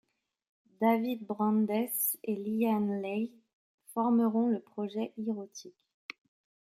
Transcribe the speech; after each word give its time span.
David 0.81 1.27
Brandes 1.27 1.91
et 2.23 2.35
Lyane 2.35 3.03
Leigh 3.03 3.31
formeront 3.93 4.47
le 4.49 4.59
projet 4.59 5.13
E-Rotic. 5.19 5.75